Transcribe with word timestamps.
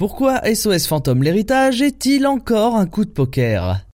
Pourquoi 0.00 0.40
SOS 0.46 0.86
Fantôme 0.86 1.22
l'héritage 1.22 1.82
est-il 1.82 2.26
encore 2.26 2.74
un 2.74 2.86
coup 2.86 3.04
de 3.04 3.10
poker? 3.10 3.84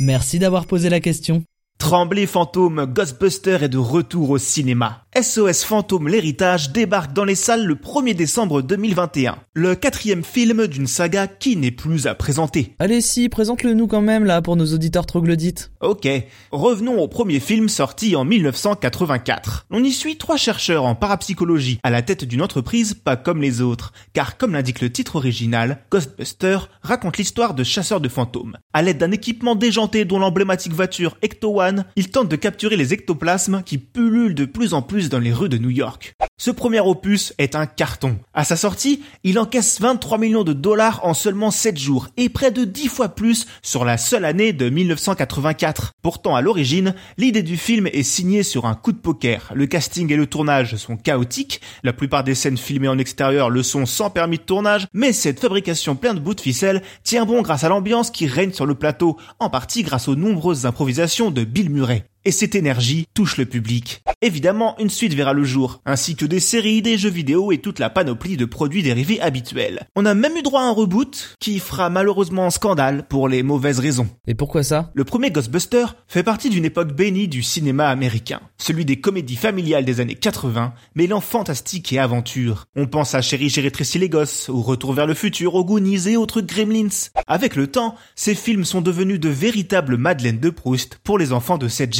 Merci 0.00 0.40
d'avoir 0.40 0.66
posé 0.66 0.90
la 0.90 0.98
question. 0.98 1.44
Tremblay 1.78 2.26
fantôme, 2.26 2.84
Ghostbuster 2.86 3.58
est 3.62 3.68
de 3.68 3.78
retour 3.78 4.30
au 4.30 4.38
cinéma. 4.38 5.04
SOS 5.14 5.64
Fantôme 5.64 6.08
l'héritage 6.08 6.72
débarque 6.72 7.12
dans 7.12 7.26
les 7.26 7.34
salles 7.34 7.66
le 7.66 7.74
1er 7.74 8.14
décembre 8.14 8.62
2021. 8.62 9.36
Le 9.52 9.74
quatrième 9.74 10.24
film 10.24 10.66
d'une 10.66 10.86
saga 10.86 11.26
qui 11.26 11.56
n'est 11.56 11.70
plus 11.70 12.06
à 12.06 12.14
présenter. 12.14 12.74
Allez 12.78 13.02
si, 13.02 13.28
présente-le 13.28 13.74
nous 13.74 13.86
quand 13.86 14.00
même 14.00 14.24
là 14.24 14.40
pour 14.40 14.56
nos 14.56 14.72
auditeurs 14.72 15.04
troglodytes. 15.04 15.70
Ok, 15.82 16.08
revenons 16.50 16.98
au 16.98 17.08
premier 17.08 17.40
film 17.40 17.68
sorti 17.68 18.16
en 18.16 18.24
1984. 18.24 19.66
On 19.70 19.84
y 19.84 19.92
suit 19.92 20.16
trois 20.16 20.38
chercheurs 20.38 20.86
en 20.86 20.94
parapsychologie 20.94 21.78
à 21.82 21.90
la 21.90 22.00
tête 22.00 22.24
d'une 22.24 22.40
entreprise 22.40 22.94
pas 22.94 23.16
comme 23.16 23.42
les 23.42 23.60
autres, 23.60 23.92
car 24.14 24.38
comme 24.38 24.54
l'indique 24.54 24.80
le 24.80 24.90
titre 24.90 25.16
original, 25.16 25.84
Ghostbuster 25.90 26.56
raconte 26.80 27.18
l'histoire 27.18 27.52
de 27.52 27.64
chasseurs 27.64 28.00
de 28.00 28.08
fantômes. 28.08 28.56
À 28.72 28.80
l'aide 28.80 28.96
d'un 28.96 29.12
équipement 29.12 29.56
déjanté 29.56 30.06
dont 30.06 30.18
l'emblématique 30.18 30.72
voiture 30.72 31.18
Ecto 31.22 31.60
One 31.60 31.84
il 31.96 32.10
tente 32.10 32.30
de 32.30 32.36
capturer 32.36 32.76
les 32.78 32.94
ectoplasmes 32.94 33.62
qui 33.62 33.76
pullulent 33.76 34.34
de 34.34 34.46
plus 34.46 34.72
en 34.72 34.80
plus 34.80 35.01
dans 35.08 35.18
les 35.18 35.32
rues 35.32 35.48
de 35.48 35.58
New 35.58 35.70
York. 35.70 36.14
Ce 36.38 36.50
premier 36.50 36.80
opus 36.80 37.34
est 37.38 37.54
un 37.54 37.66
carton. 37.66 38.18
À 38.34 38.44
sa 38.44 38.56
sortie, 38.56 39.02
il 39.22 39.38
encaisse 39.38 39.80
23 39.80 40.18
millions 40.18 40.42
de 40.42 40.52
dollars 40.52 41.00
en 41.04 41.14
seulement 41.14 41.52
7 41.52 41.78
jours 41.78 42.08
et 42.16 42.28
près 42.28 42.50
de 42.50 42.64
10 42.64 42.88
fois 42.88 43.10
plus 43.10 43.46
sur 43.62 43.84
la 43.84 43.96
seule 43.96 44.24
année 44.24 44.52
de 44.52 44.68
1984. 44.68 45.92
Pourtant, 46.02 46.34
à 46.34 46.40
l'origine, 46.40 46.94
l'idée 47.16 47.44
du 47.44 47.56
film 47.56 47.86
est 47.86 48.02
signée 48.02 48.42
sur 48.42 48.66
un 48.66 48.74
coup 48.74 48.90
de 48.90 48.98
poker. 48.98 49.52
Le 49.54 49.66
casting 49.66 50.12
et 50.12 50.16
le 50.16 50.26
tournage 50.26 50.74
sont 50.74 50.96
chaotiques, 50.96 51.60
la 51.84 51.92
plupart 51.92 52.24
des 52.24 52.34
scènes 52.34 52.58
filmées 52.58 52.88
en 52.88 52.98
extérieur 52.98 53.48
le 53.48 53.62
sont 53.62 53.86
sans 53.86 54.10
permis 54.10 54.38
de 54.38 54.42
tournage, 54.42 54.88
mais 54.92 55.12
cette 55.12 55.38
fabrication 55.38 55.94
pleine 55.94 56.16
de 56.16 56.20
bouts 56.20 56.34
de 56.34 56.40
ficelle 56.40 56.82
tient 57.04 57.24
bon 57.24 57.42
grâce 57.42 57.62
à 57.62 57.68
l'ambiance 57.68 58.10
qui 58.10 58.26
règne 58.26 58.52
sur 58.52 58.66
le 58.66 58.74
plateau, 58.74 59.16
en 59.38 59.48
partie 59.48 59.84
grâce 59.84 60.08
aux 60.08 60.16
nombreuses 60.16 60.66
improvisations 60.66 61.30
de 61.30 61.44
Bill 61.44 61.70
Murray. 61.70 62.04
Et 62.24 62.30
cette 62.30 62.54
énergie 62.54 63.06
touche 63.14 63.36
le 63.36 63.46
public. 63.46 64.02
Évidemment, 64.20 64.78
une 64.78 64.90
suite 64.90 65.14
verra 65.14 65.32
le 65.32 65.42
jour, 65.42 65.80
ainsi 65.84 66.14
que 66.14 66.24
des 66.24 66.38
séries, 66.38 66.80
des 66.80 66.96
jeux 66.96 67.10
vidéo 67.10 67.50
et 67.50 67.58
toute 67.58 67.80
la 67.80 67.90
panoplie 67.90 68.36
de 68.36 68.44
produits 68.44 68.84
dérivés 68.84 69.20
habituels. 69.20 69.88
On 69.96 70.06
a 70.06 70.14
même 70.14 70.36
eu 70.36 70.42
droit 70.42 70.60
à 70.60 70.66
un 70.66 70.70
reboot 70.70 71.34
qui 71.40 71.58
fera 71.58 71.90
malheureusement 71.90 72.48
scandale 72.50 73.08
pour 73.08 73.28
les 73.28 73.42
mauvaises 73.42 73.80
raisons. 73.80 74.08
Et 74.28 74.36
pourquoi 74.36 74.62
ça? 74.62 74.92
Le 74.94 75.02
premier 75.02 75.32
Ghostbuster 75.32 75.86
fait 76.06 76.22
partie 76.22 76.48
d'une 76.48 76.64
époque 76.64 76.92
bénie 76.92 77.26
du 77.26 77.42
cinéma 77.42 77.88
américain, 77.88 78.40
celui 78.56 78.84
des 78.84 79.00
comédies 79.00 79.34
familiales 79.34 79.84
des 79.84 79.98
années 79.98 80.14
80, 80.14 80.74
mêlant 80.94 81.20
fantastique 81.20 81.92
et 81.92 81.98
aventure. 81.98 82.66
On 82.76 82.86
pense 82.86 83.16
à 83.16 83.22
Chérie, 83.22 83.48
j'ai 83.48 83.62
rétréci 83.62 83.98
les 83.98 84.08
gosses, 84.08 84.48
au 84.48 84.62
Retour 84.62 84.92
vers 84.92 85.08
le 85.08 85.14
futur, 85.14 85.56
aux 85.56 85.64
Goonies 85.64 86.08
et 86.08 86.16
autres 86.16 86.40
Gremlins. 86.40 87.10
Avec 87.26 87.56
le 87.56 87.66
temps, 87.66 87.96
ces 88.14 88.36
films 88.36 88.64
sont 88.64 88.80
devenus 88.80 89.18
de 89.18 89.28
véritables 89.28 89.96
Madeleines 89.96 90.38
de 90.38 90.50
Proust 90.50 91.00
pour 91.02 91.18
les 91.18 91.32
enfants 91.32 91.58
de 91.58 91.66
cette 91.66 91.92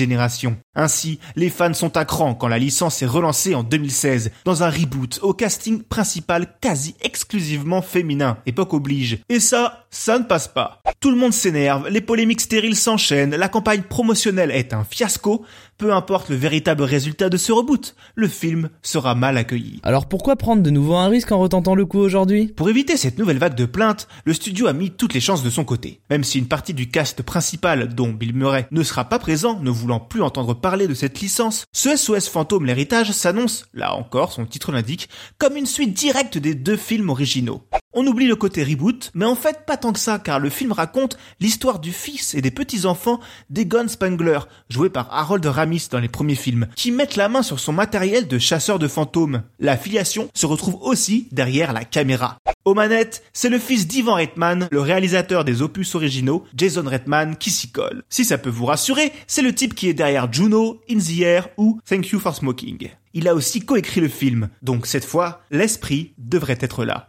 ainsi, 0.74 1.18
les 1.36 1.50
fans 1.50 1.74
sont 1.74 1.96
à 1.96 2.04
cran 2.04 2.34
quand 2.34 2.48
la 2.48 2.58
licence 2.58 3.02
est 3.02 3.06
relancée 3.06 3.54
en 3.54 3.62
2016 3.62 4.30
dans 4.44 4.62
un 4.62 4.70
reboot 4.70 5.18
au 5.22 5.34
casting 5.34 5.82
principal 5.82 6.54
quasi 6.60 6.94
exclusivement 7.02 7.82
féminin, 7.82 8.38
époque 8.46 8.74
oblige. 8.74 9.18
Et 9.28 9.40
ça, 9.40 9.86
ça 9.90 10.18
ne 10.18 10.24
passe 10.24 10.48
pas. 10.48 10.80
Tout 11.02 11.10
le 11.10 11.16
monde 11.16 11.32
s'énerve, 11.32 11.88
les 11.88 12.00
polémiques 12.00 12.42
stériles 12.42 12.76
s'enchaînent, 12.76 13.34
la 13.34 13.48
campagne 13.48 13.82
promotionnelle 13.82 14.52
est 14.52 14.72
un 14.72 14.84
fiasco, 14.84 15.44
peu 15.76 15.92
importe 15.92 16.28
le 16.28 16.36
véritable 16.36 16.84
résultat 16.84 17.28
de 17.28 17.36
ce 17.36 17.50
reboot, 17.50 17.96
le 18.14 18.28
film 18.28 18.70
sera 18.82 19.16
mal 19.16 19.36
accueilli. 19.36 19.80
Alors 19.82 20.06
pourquoi 20.06 20.36
prendre 20.36 20.62
de 20.62 20.70
nouveau 20.70 20.94
un 20.94 21.08
risque 21.08 21.32
en 21.32 21.40
retentant 21.40 21.74
le 21.74 21.86
coup 21.86 21.98
aujourd'hui? 21.98 22.46
Pour 22.46 22.70
éviter 22.70 22.96
cette 22.96 23.18
nouvelle 23.18 23.38
vague 23.38 23.56
de 23.56 23.64
plaintes, 23.64 24.06
le 24.24 24.32
studio 24.32 24.68
a 24.68 24.72
mis 24.72 24.92
toutes 24.92 25.12
les 25.12 25.20
chances 25.20 25.42
de 25.42 25.50
son 25.50 25.64
côté. 25.64 25.98
Même 26.08 26.22
si 26.22 26.38
une 26.38 26.46
partie 26.46 26.72
du 26.72 26.88
cast 26.88 27.24
principal, 27.24 27.92
dont 27.92 28.10
Bill 28.10 28.32
Murray, 28.32 28.68
ne 28.70 28.84
sera 28.84 29.06
pas 29.06 29.18
présent, 29.18 29.58
ne 29.58 29.70
voulant 29.70 29.98
plus 29.98 30.22
entendre 30.22 30.54
parler 30.54 30.86
de 30.86 30.94
cette 30.94 31.20
licence, 31.20 31.64
ce 31.72 31.96
SOS 31.96 32.28
Fantôme 32.28 32.64
l'héritage 32.64 33.10
s'annonce, 33.10 33.66
là 33.74 33.92
encore 33.96 34.30
son 34.30 34.46
titre 34.46 34.70
l'indique, 34.70 35.08
comme 35.38 35.56
une 35.56 35.66
suite 35.66 35.94
directe 35.94 36.38
des 36.38 36.54
deux 36.54 36.76
films 36.76 37.10
originaux. 37.10 37.60
On 37.94 38.06
oublie 38.06 38.26
le 38.26 38.36
côté 38.36 38.64
reboot, 38.64 39.10
mais 39.14 39.26
en 39.26 39.34
fait 39.34 39.66
pas 39.66 39.76
tant 39.76 39.92
que 39.92 39.98
ça, 39.98 40.18
car 40.18 40.38
le 40.38 40.48
film 40.48 40.72
raconte 40.72 41.18
l'histoire 41.40 41.78
du 41.78 41.92
fils 41.92 42.34
et 42.34 42.40
des 42.40 42.50
petits-enfants 42.50 43.20
d'Egon 43.50 43.86
Spangler, 43.86 44.38
joué 44.70 44.88
par 44.88 45.12
Harold 45.12 45.44
Ramis 45.44 45.88
dans 45.90 45.98
les 45.98 46.08
premiers 46.08 46.34
films, 46.34 46.68
qui 46.74 46.90
mettent 46.90 47.16
la 47.16 47.28
main 47.28 47.42
sur 47.42 47.60
son 47.60 47.74
matériel 47.74 48.28
de 48.28 48.38
chasseur 48.38 48.78
de 48.78 48.88
fantômes. 48.88 49.42
La 49.60 49.76
filiation 49.76 50.30
se 50.34 50.46
retrouve 50.46 50.78
aussi 50.80 51.28
derrière 51.32 51.74
la 51.74 51.84
caméra. 51.84 52.38
Aux 52.64 52.72
manettes, 52.72 53.24
c'est 53.34 53.50
le 53.50 53.58
fils 53.58 53.86
d'Ivan 53.86 54.14
Reitman, 54.14 54.68
le 54.70 54.80
réalisateur 54.80 55.44
des 55.44 55.60
opus 55.60 55.94
originaux, 55.94 56.44
Jason 56.56 56.84
Reitman, 56.86 57.36
qui 57.36 57.50
s'y 57.50 57.70
colle. 57.70 58.04
Si 58.08 58.24
ça 58.24 58.38
peut 58.38 58.48
vous 58.48 58.66
rassurer, 58.66 59.12
c'est 59.26 59.42
le 59.42 59.54
type 59.54 59.74
qui 59.74 59.88
est 59.88 59.94
derrière 59.94 60.32
Juno, 60.32 60.80
In 60.90 60.98
the 60.98 61.20
Air 61.20 61.48
ou 61.58 61.78
Thank 61.86 62.08
You 62.08 62.20
for 62.20 62.34
Smoking. 62.34 62.88
Il 63.12 63.28
a 63.28 63.34
aussi 63.34 63.60
coécrit 63.60 64.00
le 64.00 64.08
film, 64.08 64.48
donc 64.62 64.86
cette 64.86 65.04
fois, 65.04 65.42
l'esprit 65.50 66.14
devrait 66.16 66.58
être 66.60 66.86
là. 66.86 67.08